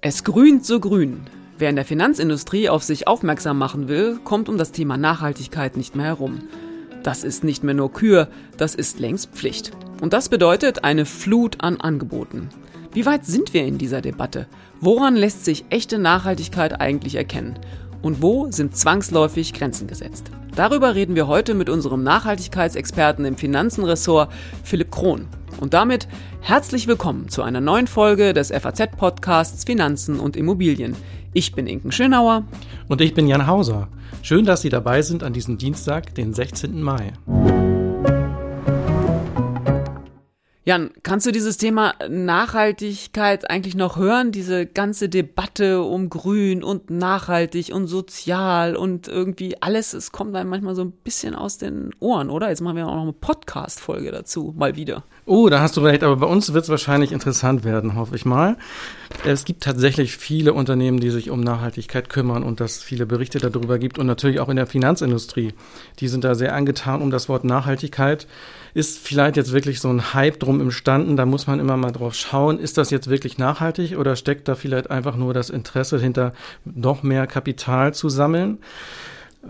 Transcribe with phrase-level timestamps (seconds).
[0.00, 1.22] Es grünt so grün.
[1.58, 5.96] Wer in der Finanzindustrie auf sich aufmerksam machen will, kommt um das Thema Nachhaltigkeit nicht
[5.96, 6.42] mehr herum.
[7.02, 9.72] Das ist nicht mehr nur Kür, das ist längst Pflicht.
[10.00, 12.50] Und das bedeutet eine Flut an Angeboten.
[12.92, 14.46] Wie weit sind wir in dieser Debatte?
[14.80, 17.58] Woran lässt sich echte Nachhaltigkeit eigentlich erkennen?
[18.02, 20.30] Und wo sind zwangsläufig Grenzen gesetzt?
[20.54, 24.30] Darüber reden wir heute mit unserem Nachhaltigkeitsexperten im Finanzenressort,
[24.62, 25.26] Philipp Krohn.
[25.60, 26.08] Und damit
[26.40, 30.96] herzlich willkommen zu einer neuen Folge des FAZ-Podcasts Finanzen und Immobilien.
[31.32, 32.44] Ich bin Inken Schönauer.
[32.88, 33.88] Und ich bin Jan Hauser.
[34.22, 36.82] Schön, dass Sie dabei sind an diesem Dienstag, den 16.
[36.82, 37.12] Mai.
[40.66, 44.32] Jan, kannst du dieses Thema Nachhaltigkeit eigentlich noch hören?
[44.32, 50.48] Diese ganze Debatte um Grün und nachhaltig und sozial und irgendwie alles, es kommt einem
[50.48, 52.48] manchmal so ein bisschen aus den Ohren, oder?
[52.48, 55.04] Jetzt machen wir auch noch eine Podcast-Folge dazu, mal wieder.
[55.26, 58.26] Oh, da hast du recht, aber bei uns wird es wahrscheinlich interessant werden, hoffe ich
[58.26, 58.58] mal.
[59.24, 63.78] Es gibt tatsächlich viele Unternehmen, die sich um Nachhaltigkeit kümmern und dass viele Berichte darüber
[63.78, 65.54] gibt und natürlich auch in der Finanzindustrie.
[66.00, 68.26] Die sind da sehr angetan um das Wort Nachhaltigkeit.
[68.74, 72.14] Ist vielleicht jetzt wirklich so ein Hype drum imstanden, da muss man immer mal drauf
[72.14, 76.34] schauen, ist das jetzt wirklich nachhaltig oder steckt da vielleicht einfach nur das Interesse hinter,
[76.66, 78.58] noch mehr Kapital zu sammeln?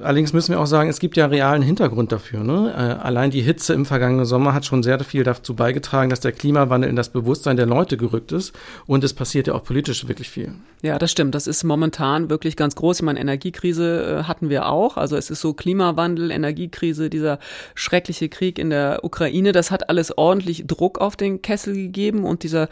[0.03, 2.41] Allerdings müssen wir auch sagen, es gibt ja realen Hintergrund dafür.
[2.41, 2.73] Ne?
[2.77, 6.33] Äh, allein die Hitze im vergangenen Sommer hat schon sehr viel dazu beigetragen, dass der
[6.33, 8.53] Klimawandel in das Bewusstsein der Leute gerückt ist.
[8.86, 10.53] Und es passiert ja auch politisch wirklich viel.
[10.83, 11.34] Ja, das stimmt.
[11.34, 12.98] Das ist momentan wirklich ganz groß.
[12.98, 14.97] Ich meine, Energiekrise äh, hatten wir auch.
[14.97, 17.39] Also es ist so Klimawandel, Energiekrise, dieser
[17.75, 19.53] schreckliche Krieg in der Ukraine.
[19.53, 22.69] Das hat alles ordentlich Druck auf den Kessel gegeben und dieser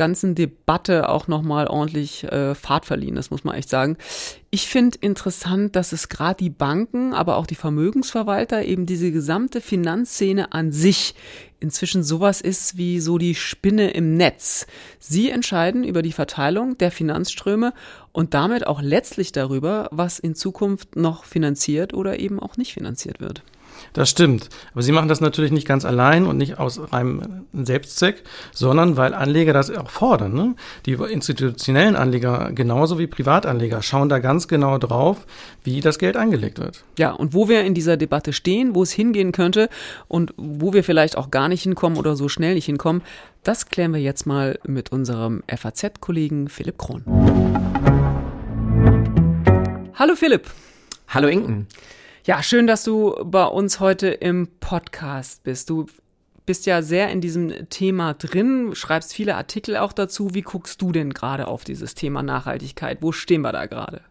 [0.00, 3.98] ganzen Debatte auch nochmal ordentlich äh, Fahrt verliehen, das muss man echt sagen.
[4.48, 9.60] Ich finde interessant, dass es gerade die Banken, aber auch die Vermögensverwalter, eben diese gesamte
[9.60, 11.14] Finanzszene an sich
[11.60, 14.66] inzwischen sowas ist wie so die Spinne im Netz.
[14.98, 17.74] Sie entscheiden über die Verteilung der Finanzströme
[18.12, 23.20] und damit auch letztlich darüber, was in Zukunft noch finanziert oder eben auch nicht finanziert
[23.20, 23.42] wird.
[23.92, 24.48] Das stimmt.
[24.72, 29.14] Aber sie machen das natürlich nicht ganz allein und nicht aus reinem Selbstzweck, sondern weil
[29.14, 30.32] Anleger das auch fordern.
[30.34, 30.54] Ne?
[30.86, 35.26] Die institutionellen Anleger genauso wie Privatanleger schauen da ganz genau drauf,
[35.64, 36.84] wie das Geld angelegt wird.
[36.98, 39.68] Ja, und wo wir in dieser Debatte stehen, wo es hingehen könnte
[40.08, 43.02] und wo wir vielleicht auch gar nicht hinkommen oder so schnell nicht hinkommen,
[43.42, 47.04] das klären wir jetzt mal mit unserem FAZ-Kollegen Philipp Krohn.
[49.94, 50.50] Hallo Philipp.
[51.08, 51.66] Hallo Inken.
[52.30, 55.68] Ja, schön, dass du bei uns heute im Podcast bist.
[55.68, 55.86] Du
[56.46, 60.32] bist ja sehr in diesem Thema drin, schreibst viele Artikel auch dazu.
[60.32, 62.98] Wie guckst du denn gerade auf dieses Thema Nachhaltigkeit?
[63.00, 64.02] Wo stehen wir da gerade?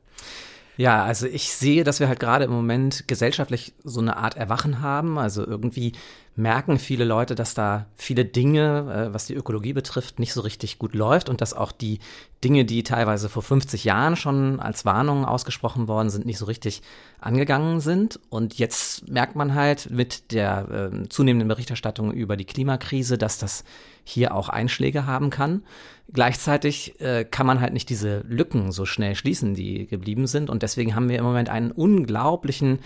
[0.75, 4.81] Ja, also ich sehe, dass wir halt gerade im Moment gesellschaftlich so eine Art Erwachen
[4.81, 5.17] haben.
[5.17, 5.93] Also irgendwie
[6.39, 10.79] merken viele Leute, dass da viele Dinge, äh, was die Ökologie betrifft, nicht so richtig
[10.79, 11.99] gut läuft und dass auch die
[12.43, 16.81] Dinge, die teilweise vor 50 Jahren schon als Warnungen ausgesprochen worden sind, nicht so richtig
[17.19, 18.19] angegangen sind.
[18.29, 23.65] Und jetzt merkt man halt mit der äh, zunehmenden Berichterstattung über die Klimakrise, dass das
[24.05, 25.63] hier auch Einschläge haben kann.
[26.11, 30.49] Gleichzeitig äh, kann man halt nicht diese Lücken so schnell schließen, die geblieben sind.
[30.49, 32.79] Und deswegen haben wir im Moment einen unglaublichen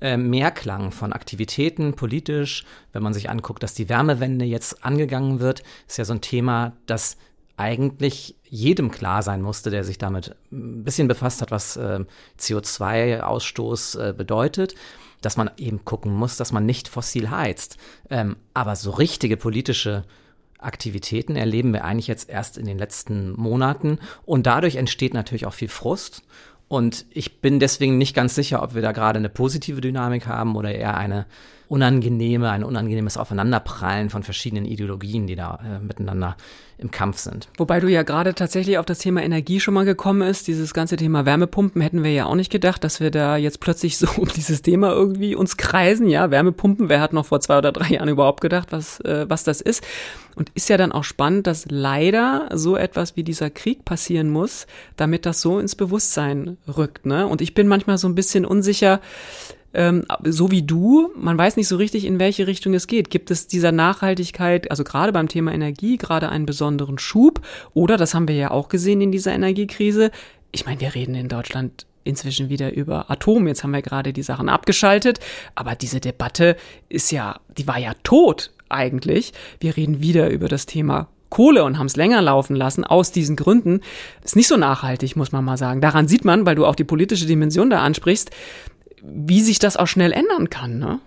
[0.00, 2.64] äh, Mehrklang von Aktivitäten politisch.
[2.92, 6.72] Wenn man sich anguckt, dass die Wärmewende jetzt angegangen wird, ist ja so ein Thema,
[6.86, 7.16] das
[7.56, 12.00] eigentlich jedem klar sein musste, der sich damit ein bisschen befasst hat, was äh,
[12.38, 14.74] CO2-Ausstoß äh, bedeutet,
[15.20, 17.76] dass man eben gucken muss, dass man nicht fossil heizt.
[18.10, 20.04] Ähm, aber so richtige politische
[20.58, 25.54] Aktivitäten erleben wir eigentlich jetzt erst in den letzten Monaten und dadurch entsteht natürlich auch
[25.54, 26.22] viel Frust.
[26.74, 30.56] Und ich bin deswegen nicht ganz sicher, ob wir da gerade eine positive Dynamik haben
[30.56, 31.24] oder eher eine
[31.74, 36.36] unangenehme, ein unangenehmes Aufeinanderprallen von verschiedenen Ideologien, die da äh, miteinander
[36.78, 37.48] im Kampf sind.
[37.56, 40.46] Wobei du ja gerade tatsächlich auf das Thema Energie schon mal gekommen ist.
[40.46, 43.98] Dieses ganze Thema Wärmepumpen hätten wir ja auch nicht gedacht, dass wir da jetzt plötzlich
[43.98, 46.08] so um dieses Thema irgendwie uns kreisen.
[46.08, 49.42] Ja, Wärmepumpen, wer hat noch vor zwei oder drei Jahren überhaupt gedacht, was, äh, was
[49.42, 49.84] das ist?
[50.36, 54.68] Und ist ja dann auch spannend, dass leider so etwas wie dieser Krieg passieren muss,
[54.96, 57.04] damit das so ins Bewusstsein rückt.
[57.04, 57.26] Ne?
[57.26, 59.00] Und ich bin manchmal so ein bisschen unsicher,
[59.74, 63.10] ähm, so wie du, man weiß nicht so richtig, in welche Richtung es geht.
[63.10, 67.40] Gibt es dieser Nachhaltigkeit, also gerade beim Thema Energie, gerade einen besonderen Schub?
[67.74, 70.10] Oder, das haben wir ja auch gesehen in dieser Energiekrise,
[70.52, 73.48] ich meine, wir reden in Deutschland inzwischen wieder über Atom.
[73.48, 75.18] Jetzt haben wir gerade die Sachen abgeschaltet,
[75.54, 76.56] aber diese Debatte
[76.88, 79.32] ist ja, die war ja tot eigentlich.
[79.58, 83.34] Wir reden wieder über das Thema Kohle und haben es länger laufen lassen aus diesen
[83.34, 83.80] Gründen.
[84.22, 85.80] Ist nicht so nachhaltig, muss man mal sagen.
[85.80, 88.30] Daran sieht man, weil du auch die politische Dimension da ansprichst,
[89.04, 90.78] wie sich das auch schnell ändern kann.
[90.78, 91.00] Ne?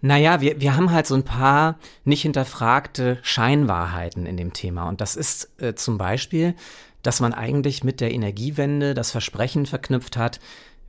[0.00, 4.88] Naja, wir, wir haben halt so ein paar nicht hinterfragte Scheinwahrheiten in dem Thema.
[4.88, 6.54] Und das ist äh, zum Beispiel,
[7.02, 10.40] dass man eigentlich mit der Energiewende das Versprechen verknüpft hat,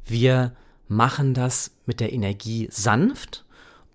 [0.06, 0.54] wir
[0.88, 3.46] machen das mit der Energie sanft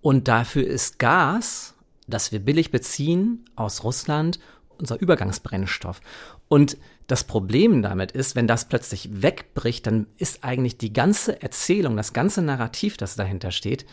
[0.01, 1.73] und dafür ist Gas,
[2.07, 4.39] das wir billig beziehen aus Russland,
[4.77, 6.01] unser Übergangsbrennstoff.
[6.49, 6.77] Und
[7.07, 12.13] das Problem damit ist, wenn das plötzlich wegbricht, dann ist eigentlich die ganze Erzählung, das
[12.13, 13.85] ganze Narrativ, das dahinter steht,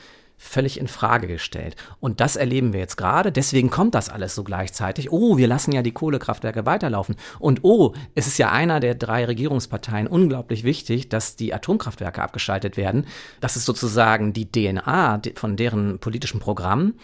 [0.42, 1.76] völlig in Frage gestellt.
[2.00, 3.30] Und das erleben wir jetzt gerade.
[3.30, 5.12] Deswegen kommt das alles so gleichzeitig.
[5.12, 7.16] Oh, wir lassen ja die Kohlekraftwerke weiterlaufen.
[7.38, 12.78] Und oh, es ist ja einer der drei Regierungsparteien unglaublich wichtig, dass die Atomkraftwerke abgeschaltet
[12.78, 13.06] werden.
[13.42, 16.94] Das ist sozusagen die DNA von deren politischen Programm.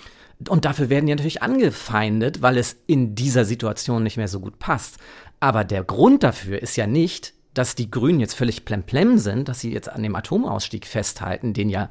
[0.48, 4.58] Und dafür werden die natürlich angefeindet, weil es in dieser Situation nicht mehr so gut
[4.58, 4.96] passt.
[5.46, 9.60] Aber der Grund dafür ist ja nicht, dass die Grünen jetzt völlig plemplem sind, dass
[9.60, 11.88] sie jetzt an dem Atomausstieg festhalten, den ja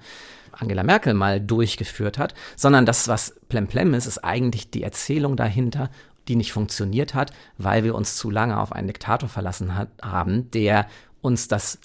[0.52, 5.90] Angela Merkel mal durchgeführt hat, sondern das, was plemplem ist, ist eigentlich die Erzählung dahinter,
[6.28, 10.52] die nicht funktioniert hat, weil wir uns zu lange auf einen Diktator verlassen hat, haben,
[10.52, 10.88] der
[11.22, 11.80] uns das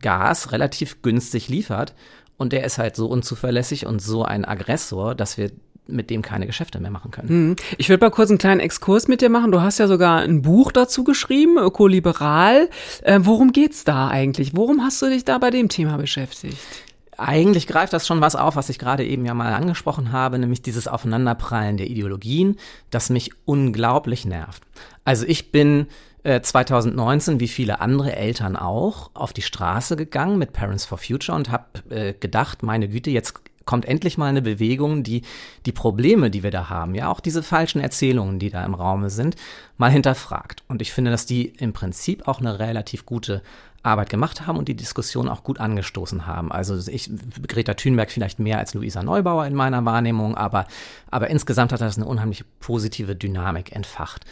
[0.00, 1.94] Gas relativ günstig liefert.
[2.36, 5.52] Und der ist halt so unzuverlässig und so ein Aggressor, dass wir
[5.86, 7.28] mit dem keine Geschäfte mehr machen können.
[7.28, 7.56] Hm.
[7.78, 9.52] Ich würde mal kurz einen kleinen Exkurs mit dir machen.
[9.52, 12.68] Du hast ja sogar ein Buch dazu geschrieben, Ökoliberal.
[13.02, 14.56] Äh, worum geht's da eigentlich?
[14.56, 16.56] Worum hast du dich da bei dem Thema beschäftigt?
[17.18, 20.62] Eigentlich greift das schon was auf, was ich gerade eben ja mal angesprochen habe, nämlich
[20.62, 22.56] dieses Aufeinanderprallen der Ideologien,
[22.90, 24.62] das mich unglaublich nervt.
[25.04, 25.88] Also ich bin
[26.24, 31.36] 2019, äh, wie viele andere Eltern auch, auf die Straße gegangen mit Parents for Future
[31.36, 33.34] und habe äh, gedacht, meine Güte, jetzt
[33.64, 35.22] kommt endlich mal eine Bewegung, die
[35.66, 39.10] die Probleme, die wir da haben, ja auch diese falschen Erzählungen, die da im Raume
[39.10, 39.36] sind,
[39.76, 40.62] mal hinterfragt.
[40.68, 43.42] Und ich finde, dass die im Prinzip auch eine relativ gute
[43.82, 46.52] Arbeit gemacht haben und die Diskussion auch gut angestoßen haben.
[46.52, 47.10] Also ich,
[47.48, 50.66] Greta Thunberg vielleicht mehr als Luisa Neubauer in meiner Wahrnehmung, aber,
[51.10, 54.24] aber insgesamt hat das eine unheimlich positive Dynamik entfacht.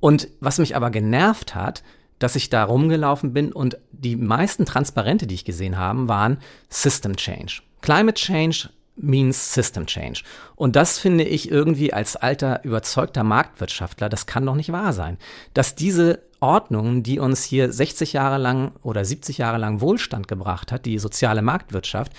[0.00, 1.82] Und was mich aber genervt hat,
[2.18, 6.38] dass ich da rumgelaufen bin und die meisten Transparente, die ich gesehen habe, waren
[6.68, 7.62] System Change.
[7.80, 10.22] Climate Change means System Change.
[10.56, 15.18] Und das finde ich irgendwie als alter, überzeugter Marktwirtschaftler, das kann doch nicht wahr sein.
[15.54, 20.72] Dass diese Ordnung, die uns hier 60 Jahre lang oder 70 Jahre lang Wohlstand gebracht
[20.72, 22.12] hat, die soziale Marktwirtschaft,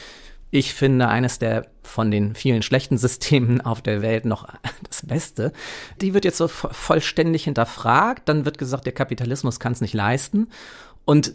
[0.52, 4.48] ich finde eines der von den vielen schlechten Systemen auf der Welt noch
[4.88, 5.54] das Beste.
[6.02, 8.28] Die wird jetzt so vollständig hinterfragt.
[8.28, 10.48] Dann wird gesagt, der Kapitalismus kann es nicht leisten.
[11.06, 11.34] Und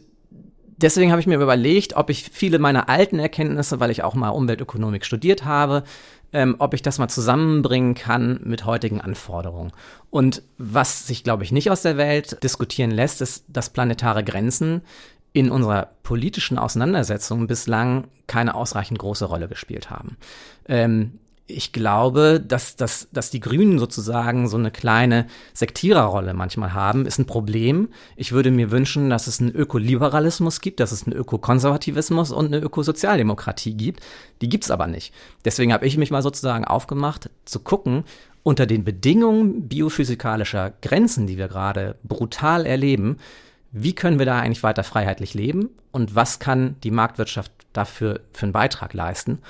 [0.85, 4.29] deswegen habe ich mir überlegt, ob ich viele meiner alten Erkenntnisse, weil ich auch mal
[4.29, 5.83] Umweltökonomik studiert habe,
[6.33, 9.73] ähm, ob ich das mal zusammenbringen kann mit heutigen Anforderungen.
[10.11, 14.83] Und was sich, glaube ich, nicht aus der Welt diskutieren lässt, ist, dass planetare Grenzen
[15.33, 20.17] in unserer politischen Auseinandersetzung bislang keine ausreichend große Rolle gespielt haben.
[20.69, 27.05] Ähm, ich glaube, dass, dass, dass die Grünen sozusagen so eine kleine Sektiererrolle manchmal haben,
[27.05, 27.88] ist ein Problem.
[28.17, 32.61] Ich würde mir wünschen, dass es einen Ökoliberalismus gibt, dass es einen Ökokonservativismus und eine
[32.61, 34.00] Ökosozialdemokratie gibt.
[34.41, 35.12] Die gibt's aber nicht.
[35.44, 38.05] Deswegen habe ich mich mal sozusagen aufgemacht, zu gucken,
[38.43, 43.19] unter den Bedingungen biophysikalischer Grenzen, die wir gerade brutal erleben,
[43.70, 48.44] wie können wir da eigentlich weiter freiheitlich leben und was kann die Marktwirtschaft dafür für
[48.44, 49.41] einen Beitrag leisten?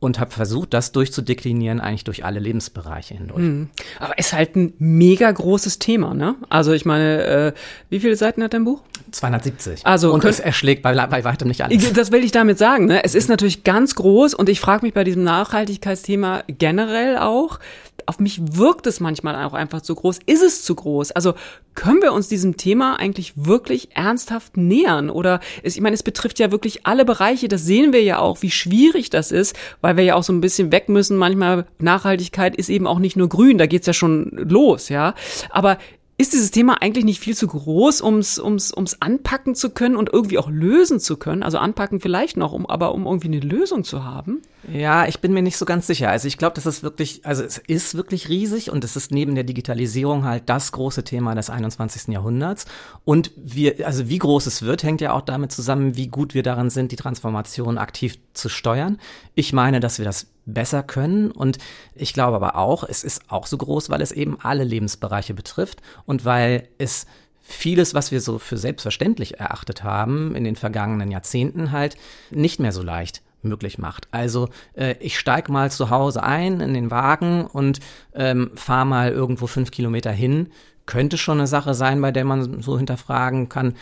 [0.00, 3.40] Und habe versucht, das durchzudeklinieren, eigentlich durch alle Lebensbereiche hindurch.
[3.40, 3.68] Mhm.
[3.98, 6.36] Aber ist halt ein mega großes Thema, ne?
[6.48, 7.52] Also ich meine, äh,
[7.90, 8.82] wie viele Seiten hat dein Buch?
[9.12, 9.86] 270.
[9.86, 11.92] Also und es erschlägt bei, bei weitem nicht alles.
[11.92, 12.86] Das will ich damit sagen.
[12.86, 13.04] Ne?
[13.04, 17.58] Es ist natürlich ganz groß und ich frage mich bei diesem Nachhaltigkeitsthema generell auch,
[18.06, 20.20] auf mich wirkt es manchmal auch einfach zu groß.
[20.26, 21.12] Ist es zu groß?
[21.12, 21.34] Also
[21.74, 25.10] können wir uns diesem Thema eigentlich wirklich ernsthaft nähern?
[25.10, 27.48] Oder es, ich meine, es betrifft ja wirklich alle Bereiche.
[27.48, 30.40] Das sehen wir ja auch, wie schwierig das ist, weil wir ja auch so ein
[30.40, 31.16] bisschen weg müssen.
[31.16, 35.14] Manchmal Nachhaltigkeit ist eben auch nicht nur grün, da geht's ja schon los, ja.
[35.50, 35.78] Aber
[36.20, 40.36] ist dieses Thema eigentlich nicht viel zu groß, ums, ums, anpacken zu können und irgendwie
[40.36, 41.42] auch lösen zu können?
[41.42, 44.42] Also anpacken vielleicht noch, um, aber um irgendwie eine Lösung zu haben?
[44.70, 46.10] Ja, ich bin mir nicht so ganz sicher.
[46.10, 49.34] Also ich glaube, das ist wirklich, also es ist wirklich riesig und es ist neben
[49.34, 52.08] der Digitalisierung halt das große Thema des 21.
[52.08, 52.66] Jahrhunderts.
[53.06, 56.42] Und wir, also wie groß es wird, hängt ja auch damit zusammen, wie gut wir
[56.42, 58.98] darin sind, die Transformation aktiv zu steuern.
[59.34, 61.58] Ich meine, dass wir das besser können und
[61.94, 65.80] ich glaube aber auch, es ist auch so groß, weil es eben alle Lebensbereiche betrifft
[66.06, 67.06] und weil es
[67.40, 71.96] vieles, was wir so für selbstverständlich erachtet haben in den vergangenen Jahrzehnten halt
[72.30, 74.08] nicht mehr so leicht möglich macht.
[74.10, 77.80] Also äh, ich steig mal zu Hause ein in den Wagen und
[78.14, 80.48] ähm, fahre mal irgendwo fünf Kilometer hin.
[80.86, 83.74] Könnte schon eine Sache sein, bei der man so hinterfragen kann,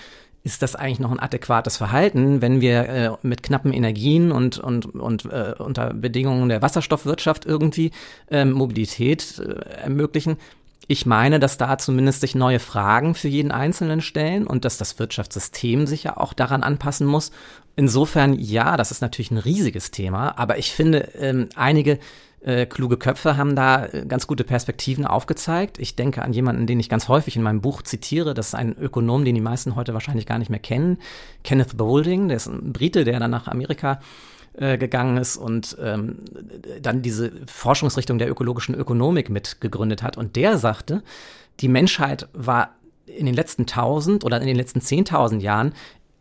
[0.49, 4.87] ist das eigentlich noch ein adäquates Verhalten, wenn wir äh, mit knappen Energien und, und,
[4.87, 7.93] und äh, unter Bedingungen der Wasserstoffwirtschaft irgendwie
[8.31, 9.39] äh, Mobilität
[9.83, 10.37] ermöglichen?
[10.91, 14.99] Ich meine, dass da zumindest sich neue Fragen für jeden Einzelnen stellen und dass das
[14.99, 17.31] Wirtschaftssystem sich ja auch daran anpassen muss.
[17.77, 21.99] Insofern, ja, das ist natürlich ein riesiges Thema, aber ich finde, ähm, einige
[22.41, 25.79] äh, kluge Köpfe haben da äh, ganz gute Perspektiven aufgezeigt.
[25.79, 28.35] Ich denke an jemanden, den ich ganz häufig in meinem Buch zitiere.
[28.35, 30.99] Das ist ein Ökonom, den die meisten heute wahrscheinlich gar nicht mehr kennen.
[31.43, 34.01] Kenneth Boulding, der ist ein Brite, der dann nach Amerika
[34.55, 36.19] äh, gegangen ist und ähm,
[36.81, 40.17] dann diese Forschungsrichtung der ökologischen Ökonomik mitgegründet hat.
[40.17, 41.03] Und der sagte,
[41.61, 42.71] die Menschheit war
[43.07, 45.75] in den letzten tausend oder in den letzten zehntausend Jahren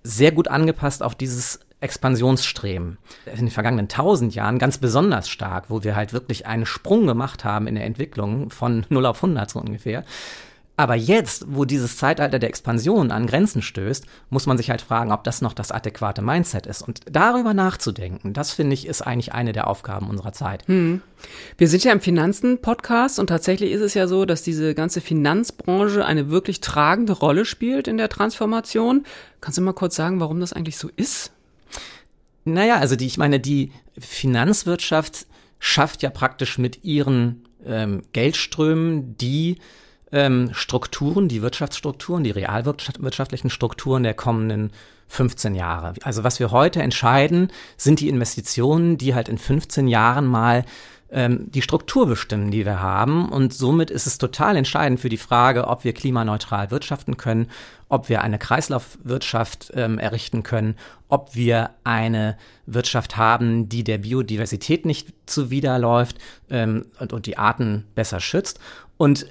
[0.03, 2.97] sehr gut angepasst auf dieses Expansionsstreben.
[3.25, 7.43] In den vergangenen tausend Jahren ganz besonders stark, wo wir halt wirklich einen Sprung gemacht
[7.43, 10.03] haben in der Entwicklung von 0 auf 100 so ungefähr.
[10.79, 15.11] Aber jetzt, wo dieses Zeitalter der Expansion an Grenzen stößt, muss man sich halt fragen,
[15.11, 16.83] ob das noch das adäquate Mindset ist.
[16.83, 20.67] Und darüber nachzudenken, das finde ich, ist eigentlich eine der Aufgaben unserer Zeit.
[20.67, 21.01] Hm.
[21.57, 26.05] Wir sind ja im Finanzen-Podcast und tatsächlich ist es ja so, dass diese ganze Finanzbranche
[26.05, 29.03] eine wirklich tragende Rolle spielt in der Transformation.
[29.41, 31.31] Kannst du mal kurz sagen, warum das eigentlich so ist?
[32.53, 35.27] Naja, also die, ich meine, die Finanzwirtschaft
[35.59, 39.57] schafft ja praktisch mit ihren ähm, Geldströmen die
[40.11, 44.71] ähm, Strukturen, die Wirtschaftsstrukturen, die realwirtschaftlichen Strukturen der kommenden
[45.09, 45.93] 15 Jahre.
[46.03, 50.63] Also was wir heute entscheiden, sind die Investitionen, die halt in 15 Jahren mal
[51.09, 53.29] ähm, die Struktur bestimmen, die wir haben.
[53.29, 57.49] Und somit ist es total entscheidend für die Frage, ob wir klimaneutral wirtschaften können,
[57.89, 60.75] ob wir eine Kreislaufwirtschaft ähm, errichten können,
[61.07, 66.17] ob wir eine Wirtschaft haben, die der Biodiversität nicht zuwiderläuft
[66.49, 68.59] ähm, und, und die Arten besser schützt.
[68.97, 69.25] Und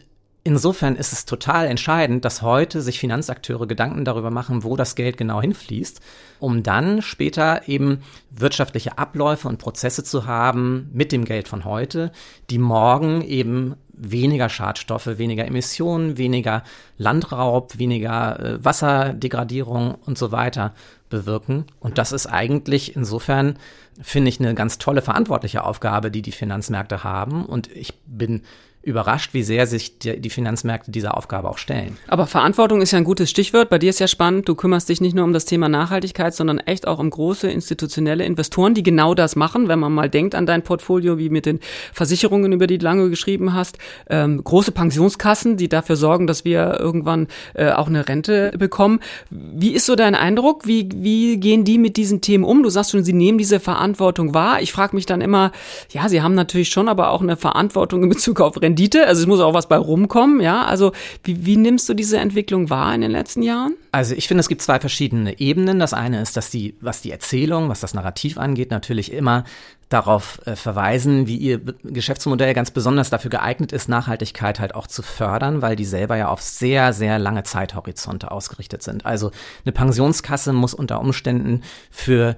[0.46, 5.16] Insofern ist es total entscheidend, dass heute sich Finanzakteure Gedanken darüber machen, wo das Geld
[5.16, 6.00] genau hinfließt,
[6.38, 12.12] um dann später eben wirtschaftliche Abläufe und Prozesse zu haben mit dem Geld von heute,
[12.48, 16.62] die morgen eben weniger Schadstoffe, weniger Emissionen, weniger
[16.96, 20.74] Landraub, weniger äh, Wasserdegradierung und so weiter
[21.10, 21.64] bewirken.
[21.80, 23.58] Und das ist eigentlich insofern,
[24.00, 27.44] finde ich, eine ganz tolle verantwortliche Aufgabe, die die Finanzmärkte haben.
[27.44, 28.42] Und ich bin
[28.86, 31.96] überrascht, wie sehr sich die, Finanzmärkte dieser Aufgabe auch stellen.
[32.06, 33.68] Aber Verantwortung ist ja ein gutes Stichwort.
[33.68, 36.58] Bei dir ist ja spannend, du kümmerst dich nicht nur um das Thema Nachhaltigkeit, sondern
[36.58, 40.46] echt auch um große institutionelle Investoren, die genau das machen, wenn man mal denkt an
[40.46, 41.58] dein Portfolio, wie mit den
[41.92, 43.78] Versicherungen, über die du lange geschrieben hast,
[44.08, 49.00] ähm, große Pensionskassen, die dafür sorgen, dass wir irgendwann äh, auch eine Rente bekommen.
[49.30, 50.64] Wie ist so dein Eindruck?
[50.66, 52.62] Wie, wie gehen die mit diesen Themen um?
[52.62, 54.62] Du sagst schon, sie nehmen diese Verantwortung wahr.
[54.62, 55.50] Ich frage mich dann immer,
[55.90, 59.22] ja, sie haben natürlich schon aber auch eine Verantwortung in Bezug auf Rente Rendite, also
[59.22, 60.66] es muss auch was bei rumkommen, ja.
[60.66, 60.92] Also
[61.24, 63.74] wie, wie nimmst du diese Entwicklung wahr in den letzten Jahren?
[63.90, 65.78] Also ich finde, es gibt zwei verschiedene Ebenen.
[65.78, 69.44] Das eine ist, dass die, was die Erzählung, was das Narrativ angeht, natürlich immer
[69.88, 75.02] darauf äh, verweisen, wie ihr Geschäftsmodell ganz besonders dafür geeignet ist, Nachhaltigkeit halt auch zu
[75.02, 79.06] fördern, weil die selber ja auf sehr, sehr lange Zeithorizonte ausgerichtet sind.
[79.06, 79.30] Also
[79.64, 82.36] eine Pensionskasse muss unter Umständen für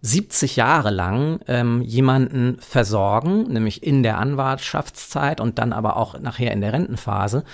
[0.00, 6.52] 70 Jahre lang ähm, jemanden versorgen, nämlich in der Anwartschaftszeit und dann aber auch nachher
[6.52, 7.44] in der Rentenphase.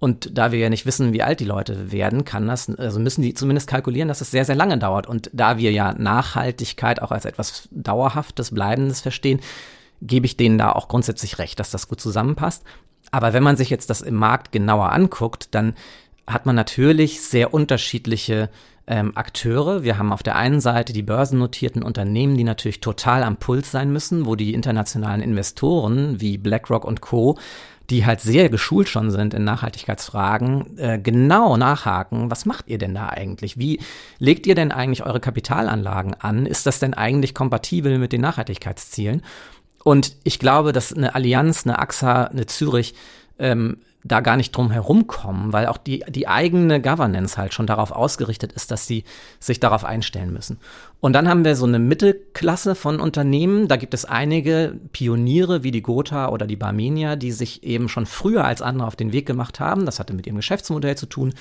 [0.00, 3.22] Und da wir ja nicht wissen, wie alt die Leute werden, kann das, also müssen
[3.22, 5.06] die zumindest kalkulieren, dass es sehr, sehr lange dauert.
[5.06, 9.38] Und da wir ja Nachhaltigkeit auch als etwas Dauerhaftes, Bleibendes verstehen,
[10.00, 12.64] gebe ich denen da auch grundsätzlich recht, dass das gut zusammenpasst.
[13.12, 15.74] Aber wenn man sich jetzt das im Markt genauer anguckt, dann
[16.26, 18.50] hat man natürlich sehr unterschiedliche
[18.86, 19.82] ähm, Akteure.
[19.82, 23.92] Wir haben auf der einen Seite die börsennotierten Unternehmen, die natürlich total am Puls sein
[23.92, 27.38] müssen, wo die internationalen Investoren wie BlackRock und Co
[27.90, 32.94] die halt sehr geschult schon sind in Nachhaltigkeitsfragen, äh, genau nachhaken, was macht ihr denn
[32.94, 33.58] da eigentlich?
[33.58, 33.80] Wie
[34.18, 36.46] legt ihr denn eigentlich eure Kapitalanlagen an?
[36.46, 39.22] Ist das denn eigentlich kompatibel mit den Nachhaltigkeitszielen?
[39.84, 42.94] Und ich glaube, dass eine Allianz, eine AXA, eine Zürich
[43.38, 47.92] ähm, da gar nicht drum herumkommen, weil auch die, die eigene Governance halt schon darauf
[47.92, 49.04] ausgerichtet ist, dass sie
[49.38, 50.58] sich darauf einstellen müssen.
[51.00, 53.68] Und dann haben wir so eine Mittelklasse von Unternehmen.
[53.68, 58.06] Da gibt es einige Pioniere wie die Gotha oder die Barmenia, die sich eben schon
[58.06, 59.86] früher als andere auf den Weg gemacht haben.
[59.86, 61.34] Das hatte mit ihrem Geschäftsmodell zu tun.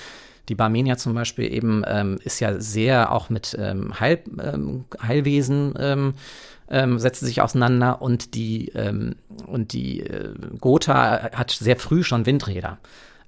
[0.49, 5.73] Die Barmenia zum Beispiel eben ähm, ist ja sehr auch mit ähm, Heil, ähm, Heilwesen
[6.71, 12.25] ähm, setzen sich auseinander und die, ähm, und die äh, Gotha hat sehr früh schon
[12.25, 12.79] Windräder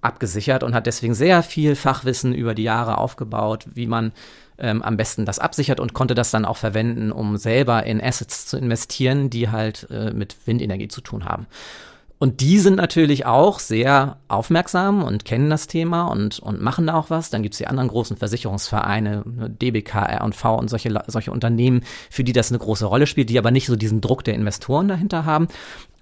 [0.02, 4.12] abgesichert und hat deswegen sehr viel Fachwissen über die Jahre aufgebaut, wie man
[4.58, 8.46] ähm, am besten das absichert und konnte das dann auch verwenden, um selber in Assets
[8.46, 11.48] zu investieren, die halt äh, mit Windenergie zu tun haben.
[12.20, 16.94] Und die sind natürlich auch sehr aufmerksam und kennen das Thema und, und machen da
[16.94, 17.30] auch was.
[17.30, 22.32] Dann gibt es die anderen großen Versicherungsvereine, DBK, R&V und solche, solche Unternehmen, für die
[22.32, 25.50] das eine große Rolle spielt, die aber nicht so diesen Druck der Investoren dahinter haben.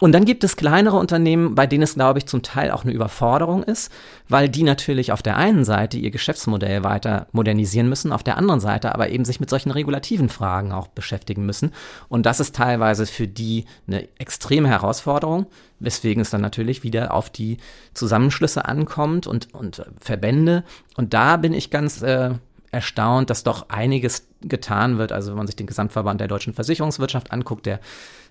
[0.02, 2.92] Und dann gibt es kleinere Unternehmen, bei denen es, glaube ich, zum Teil auch eine
[2.92, 3.92] Überforderung ist,
[4.28, 8.60] weil die natürlich auf der einen Seite ihr Geschäftsmodell weiter modernisieren müssen, auf der anderen
[8.60, 11.72] Seite aber eben sich mit solchen regulativen Fragen auch beschäftigen müssen.
[12.10, 15.46] Und das ist teilweise für die eine extreme Herausforderung,
[15.80, 17.58] weswegen es dann natürlich wieder auf die
[17.94, 20.64] Zusammenschlüsse ankommt und, und Verbände.
[20.98, 22.32] Und da bin ich ganz äh,
[22.72, 25.12] erstaunt, dass doch einiges getan wird.
[25.12, 27.80] Also wenn man sich den Gesamtverband der deutschen Versicherungswirtschaft anguckt, der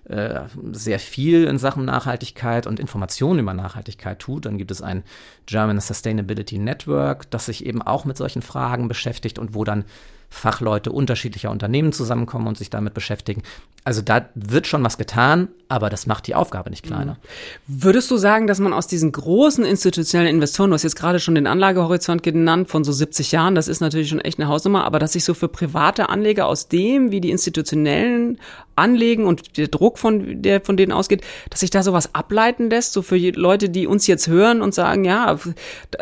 [0.05, 0.41] äh,
[0.71, 4.45] sehr viel in Sachen Nachhaltigkeit und Informationen über Nachhaltigkeit tut.
[4.45, 5.03] Dann gibt es ein
[5.45, 9.85] German Sustainability Network, das sich eben auch mit solchen Fragen beschäftigt und wo dann
[10.33, 13.43] Fachleute unterschiedlicher Unternehmen zusammenkommen und sich damit beschäftigen.
[13.83, 17.17] Also da wird schon was getan, aber das macht die Aufgabe nicht kleiner.
[17.67, 17.83] Mhm.
[17.83, 21.35] Würdest du sagen, dass man aus diesen großen institutionellen Investoren, du hast jetzt gerade schon
[21.35, 24.99] den Anlagehorizont genannt von so 70 Jahren, das ist natürlich schon echt eine Hausnummer, aber
[24.99, 28.39] dass sich so für private Anleger aus dem, wie die institutionellen
[28.75, 32.93] anlegen und der Druck von, der von denen ausgeht, dass sich da sowas ableiten lässt,
[32.93, 35.37] so für Leute, die uns jetzt hören und sagen, ja,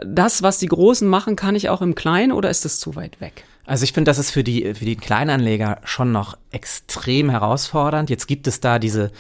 [0.05, 3.19] das, was die Großen machen, kann ich auch im Kleinen oder ist das zu weit
[3.19, 3.43] weg?
[3.69, 8.09] Also ich finde, das ist für die, für die Kleinanleger schon noch extrem herausfordernd.
[8.09, 9.11] Jetzt gibt es da diese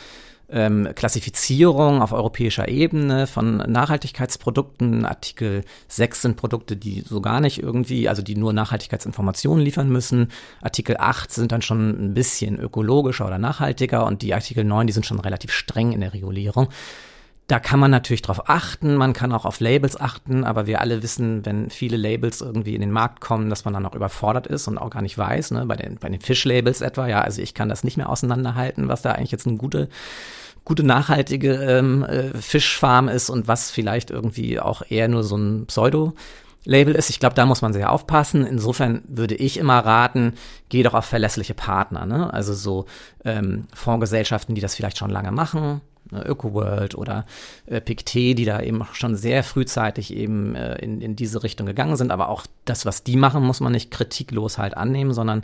[0.49, 5.05] ähm, Klassifizierung auf europäischer Ebene von Nachhaltigkeitsprodukten.
[5.05, 10.29] Artikel 6 sind Produkte, die so gar nicht irgendwie, also die nur Nachhaltigkeitsinformationen liefern müssen.
[10.63, 14.93] Artikel 8 sind dann schon ein bisschen ökologischer oder nachhaltiger und die Artikel 9, die
[14.93, 16.69] sind schon relativ streng in der Regulierung.
[17.49, 21.01] Da kann man natürlich drauf achten, man kann auch auf Labels achten, aber wir alle
[21.01, 24.67] wissen, wenn viele Labels irgendwie in den Markt kommen, dass man dann auch überfordert ist
[24.67, 27.55] und auch gar nicht weiß, ne, bei den, bei den Fischlabels etwa, ja, also ich
[27.55, 29.89] kann das nicht mehr auseinanderhalten, was da eigentlich jetzt eine gute,
[30.63, 35.65] gute nachhaltige ähm, äh, Fischfarm ist und was vielleicht irgendwie auch eher nur so ein
[35.65, 36.13] Pseudo
[36.65, 37.09] Label ist.
[37.09, 38.45] Ich glaube, da muss man sehr aufpassen.
[38.45, 40.33] Insofern würde ich immer raten,
[40.67, 42.05] geh doch auf verlässliche Partner.
[42.05, 42.31] Ne?
[42.31, 42.85] Also so
[43.25, 47.25] ähm, Fondsgesellschaften, die das vielleicht schon lange machen, ne, ÖkoWorld oder
[47.65, 51.95] äh, Pictet, die da eben schon sehr frühzeitig eben äh, in, in diese Richtung gegangen
[51.95, 52.11] sind.
[52.11, 55.43] Aber auch das, was die machen, muss man nicht kritiklos halt annehmen, sondern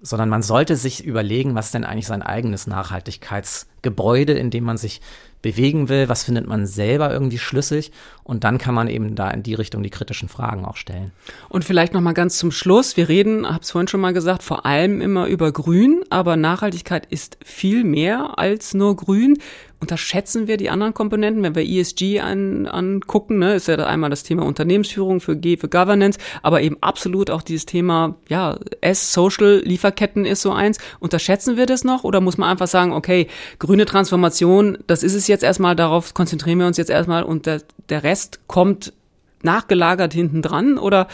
[0.00, 2.68] sondern man sollte sich überlegen, was denn eigentlich sein eigenes
[3.82, 5.00] Nachhaltigkeitsgebäude, in dem man sich
[5.40, 7.92] bewegen will, was findet man selber irgendwie schlüssig?
[8.24, 11.12] Und dann kann man eben da in die Richtung die kritischen Fragen auch stellen.
[11.48, 14.42] Und vielleicht noch mal ganz zum Schluss, wir reden, habe es vorhin schon mal gesagt,
[14.42, 19.38] vor allem immer über Grün, aber Nachhaltigkeit ist viel mehr als nur Grün.
[19.80, 24.24] Unterschätzen wir die anderen Komponenten, wenn wir ESG an, angucken, ne, ist ja einmal das
[24.24, 29.62] Thema Unternehmensführung für G für Governance, aber eben absolut auch dieses Thema, ja, S, Social,
[29.64, 30.78] Lieferketten ist so eins.
[30.98, 32.02] Unterschätzen wir das noch?
[32.02, 33.28] Oder muss man einfach sagen, okay,
[33.68, 37.60] grüne Transformation, das ist es jetzt erstmal, darauf konzentrieren wir uns jetzt erstmal und der,
[37.90, 38.94] der Rest kommt
[39.42, 41.06] nachgelagert hinten dran oder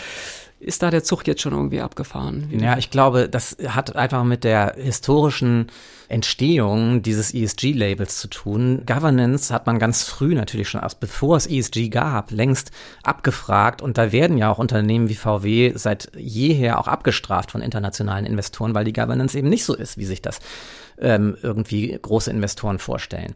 [0.61, 2.49] ist da der Zug jetzt schon irgendwie abgefahren?
[2.53, 5.67] Ja, ich glaube, das hat einfach mit der historischen
[6.09, 8.85] Entstehung dieses ESG-Labels zu tun.
[8.87, 12.71] Governance hat man ganz früh natürlich schon, erst bevor es ESG gab, längst
[13.03, 13.83] abgefragt.
[13.83, 18.75] Und da werden ja auch Unternehmen wie VW seit jeher auch abgestraft von internationalen Investoren,
[18.77, 20.39] weil die Governance eben nicht so ist, wie sich das
[20.99, 23.35] ähm, irgendwie große Investoren vorstellen.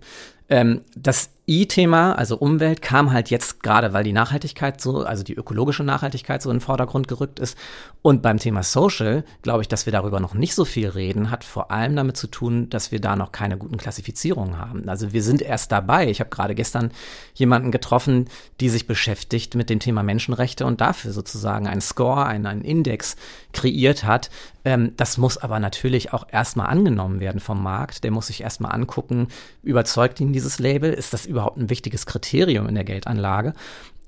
[0.49, 5.35] Ähm, das I-Thema, also Umwelt, kam halt jetzt gerade, weil die Nachhaltigkeit so, also die
[5.35, 7.57] ökologische Nachhaltigkeit so in den Vordergrund gerückt ist.
[8.03, 11.45] Und beim Thema Social, glaube ich, dass wir darüber noch nicht so viel reden, hat
[11.45, 14.89] vor allem damit zu tun, dass wir da noch keine guten Klassifizierungen haben.
[14.89, 16.09] Also wir sind erst dabei.
[16.09, 16.91] Ich habe gerade gestern
[17.35, 18.29] jemanden getroffen,
[18.61, 23.17] die sich beschäftigt mit dem Thema Menschenrechte und dafür sozusagen einen Score, einen, einen Index
[23.53, 24.31] kreiert hat.
[24.65, 28.05] Ähm, das muss aber natürlich auch erstmal angenommen werden vom Markt.
[28.05, 29.29] Der muss sich erstmal angucken,
[29.63, 30.93] überzeugt ihn dieses Label?
[30.93, 33.55] Ist das überhaupt ein wichtiges Kriterium in der Geldanlage?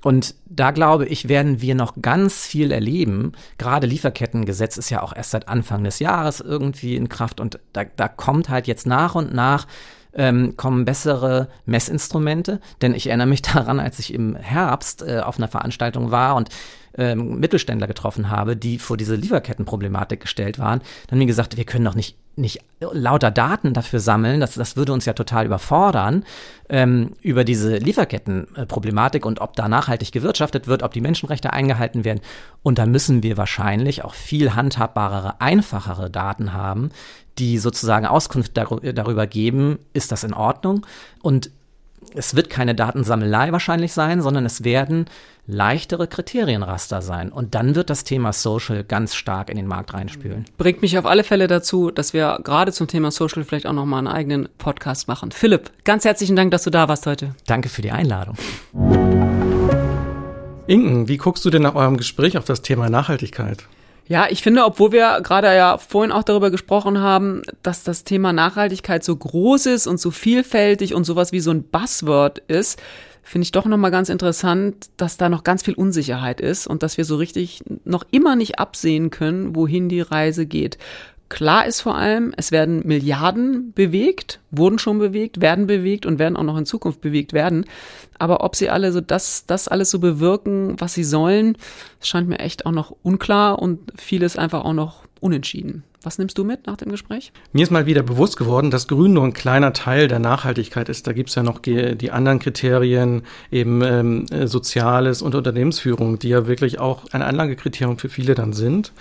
[0.02, 3.32] Und da glaube ich, werden wir noch ganz viel erleben.
[3.58, 7.84] Gerade Lieferkettengesetz ist ja auch erst seit Anfang des Jahres irgendwie in Kraft und da,
[7.84, 9.66] da kommt halt jetzt nach und nach
[10.12, 12.60] ähm, kommen bessere Messinstrumente.
[12.82, 16.48] Denn ich erinnere mich daran, als ich im Herbst äh, auf einer Veranstaltung war und
[17.00, 21.64] ähm, Mittelständler getroffen habe, die vor diese Lieferkettenproblematik gestellt waren, dann haben die gesagt, wir
[21.64, 26.24] können doch nicht, nicht lauter Daten dafür sammeln, das, das würde uns ja total überfordern,
[26.68, 32.20] ähm, über diese Lieferkettenproblematik und ob da nachhaltig gewirtschaftet wird, ob die Menschenrechte eingehalten werden.
[32.62, 36.90] Und da müssen wir wahrscheinlich auch viel handhabbarere, einfachere Daten haben,
[37.38, 40.86] die sozusagen Auskunft darüber geben, ist das in Ordnung?
[41.22, 41.50] Und
[42.14, 45.06] es wird keine Datensammelei wahrscheinlich sein, sondern es werden
[45.46, 47.30] leichtere Kriterienraster sein.
[47.30, 50.44] Und dann wird das Thema Social ganz stark in den Markt reinspülen.
[50.58, 53.98] Bringt mich auf alle Fälle dazu, dass wir gerade zum Thema Social vielleicht auch nochmal
[53.98, 55.32] einen eigenen Podcast machen.
[55.32, 57.34] Philipp, ganz herzlichen Dank, dass du da warst heute.
[57.46, 58.36] Danke für die Einladung.
[60.66, 63.66] Inken, wie guckst du denn nach eurem Gespräch auf das Thema Nachhaltigkeit?
[64.10, 68.32] Ja, ich finde, obwohl wir gerade ja vorhin auch darüber gesprochen haben, dass das Thema
[68.32, 72.82] Nachhaltigkeit so groß ist und so vielfältig und sowas wie so ein Buzzword ist,
[73.22, 76.98] finde ich doch nochmal ganz interessant, dass da noch ganz viel Unsicherheit ist und dass
[76.98, 80.78] wir so richtig noch immer nicht absehen können, wohin die Reise geht.
[81.30, 86.36] Klar ist vor allem, es werden Milliarden bewegt, wurden schon bewegt, werden bewegt und werden
[86.36, 87.66] auch noch in Zukunft bewegt werden.
[88.18, 91.56] Aber ob sie alle so das, das alles so bewirken, was sie sollen,
[92.02, 95.84] scheint mir echt auch noch unklar und vieles einfach auch noch unentschieden.
[96.02, 97.30] Was nimmst du mit nach dem Gespräch?
[97.52, 101.06] Mir ist mal wieder bewusst geworden, dass Grün nur ein kleiner Teil der Nachhaltigkeit ist.
[101.06, 106.46] Da gibt's ja noch die, anderen Kriterien, eben ähm, äh, Soziales und Unternehmensführung, die ja
[106.46, 108.92] wirklich auch ein Anlagekriterium für viele dann sind.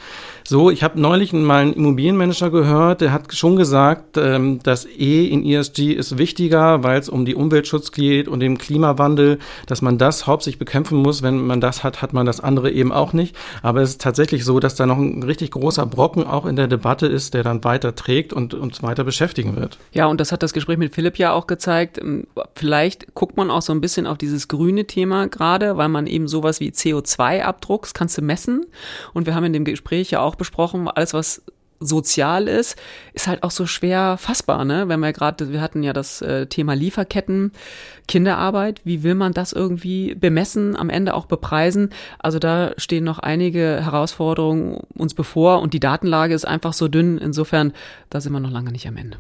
[0.43, 5.25] So, ich habe neulich mal einen Immobilienmanager gehört, der hat schon gesagt, ähm, dass E
[5.25, 9.97] in ESG ist wichtiger, weil es um die Umweltschutz geht und den Klimawandel, dass man
[9.97, 11.21] das hauptsächlich bekämpfen muss.
[11.21, 13.38] Wenn man das hat, hat man das andere eben auch nicht.
[13.62, 16.67] Aber es ist tatsächlich so, dass da noch ein richtig großer Brocken auch in der
[16.67, 19.78] Debatte Debatte ist, der dann weiter trägt und uns weiter beschäftigen wird.
[19.91, 22.00] Ja, und das hat das Gespräch mit Philipp ja auch gezeigt.
[22.00, 26.08] Ähm, vielleicht guckt man auch so ein bisschen auf dieses grüne Thema gerade, weil man
[26.08, 28.65] eben sowas wie CO2-Abdrucks kannst du messen.
[29.13, 31.43] Und wir haben in dem Gespräch ja auch besprochen, alles was
[31.79, 32.77] sozial ist,
[33.13, 34.87] ist halt auch so schwer fassbar, ne?
[34.89, 37.51] Wenn wir gerade, wir hatten ja das äh, Thema Lieferketten,
[38.07, 41.89] Kinderarbeit, wie will man das irgendwie bemessen, am Ende auch bepreisen?
[42.17, 47.17] Also da stehen noch einige Herausforderungen uns bevor und die Datenlage ist einfach so dünn.
[47.17, 47.73] Insofern,
[48.09, 49.17] da sind wir noch lange nicht am Ende.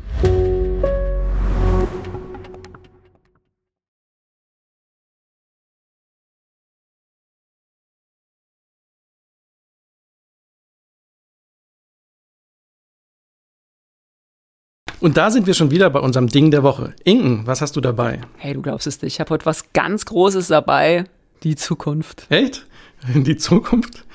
[15.01, 16.93] Und da sind wir schon wieder bei unserem Ding der Woche.
[17.05, 18.19] Inken, was hast du dabei?
[18.37, 19.13] Hey, du glaubst es nicht.
[19.13, 21.05] Ich habe heute was ganz Großes dabei.
[21.43, 22.27] Die Zukunft.
[22.29, 22.67] Echt?
[23.13, 24.05] Die Zukunft?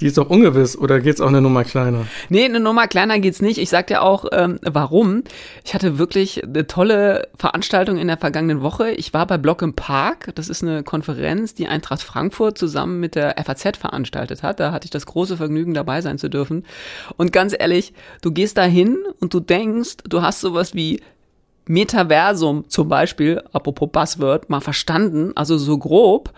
[0.00, 2.06] Die ist doch ungewiss oder geht's auch eine Nummer kleiner?
[2.28, 3.58] Nee, eine Nummer kleiner geht's nicht.
[3.58, 5.24] Ich sag dir auch, ähm, warum.
[5.64, 8.90] Ich hatte wirklich eine tolle Veranstaltung in der vergangenen Woche.
[8.90, 10.32] Ich war bei Block im Park.
[10.34, 14.60] Das ist eine Konferenz, die Eintracht Frankfurt zusammen mit der FAZ veranstaltet hat.
[14.60, 16.64] Da hatte ich das große Vergnügen, dabei sein zu dürfen.
[17.16, 21.00] Und ganz ehrlich, du gehst da hin und du denkst, du hast sowas wie
[21.66, 26.32] Metaversum zum Beispiel, apropos Buzzword, mal verstanden, also so grob.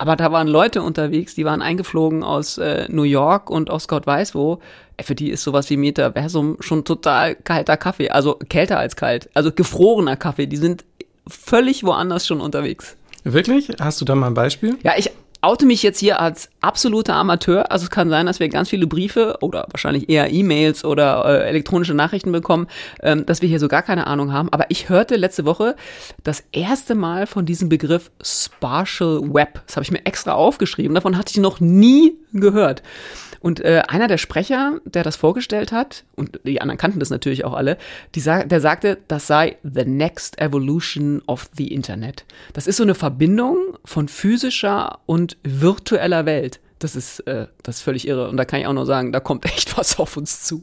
[0.00, 4.06] Aber da waren Leute unterwegs, die waren eingeflogen aus äh, New York und aus Gott
[4.06, 4.58] weiß wo.
[4.98, 8.08] Für die ist sowas wie Metaversum schon total kalter Kaffee.
[8.08, 9.28] Also kälter als kalt.
[9.34, 10.46] Also gefrorener Kaffee.
[10.46, 10.86] Die sind
[11.28, 12.96] völlig woanders schon unterwegs.
[13.24, 13.68] Wirklich?
[13.78, 14.78] Hast du da mal ein Beispiel?
[14.82, 15.10] Ja, ich
[15.42, 17.70] oute mich jetzt hier als absoluter Amateur.
[17.70, 21.48] Also es kann sein, dass wir ganz viele Briefe oder wahrscheinlich eher E-Mails oder äh,
[21.48, 22.66] elektronische Nachrichten bekommen,
[23.02, 24.52] ähm, dass wir hier so gar keine Ahnung haben.
[24.52, 25.76] Aber ich hörte letzte Woche
[26.24, 29.62] das erste Mal von diesem Begriff Spatial Web.
[29.66, 30.94] Das habe ich mir extra aufgeschrieben.
[30.94, 32.82] Davon hatte ich noch nie gehört.
[33.40, 37.44] Und äh, einer der Sprecher, der das vorgestellt hat, und die anderen kannten das natürlich
[37.44, 37.78] auch alle,
[38.14, 42.24] die der sagte, das sei the next evolution of the Internet.
[42.52, 46.60] Das ist so eine Verbindung von physischer und virtueller Welt.
[46.80, 48.28] Das ist, äh, das ist völlig irre.
[48.28, 50.62] Und da kann ich auch nur sagen, da kommt echt was auf uns zu.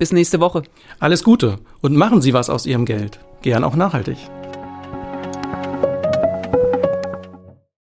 [0.00, 0.62] Bis nächste Woche.
[0.98, 3.20] Alles Gute und machen Sie was aus Ihrem Geld.
[3.42, 4.16] Gern auch nachhaltig.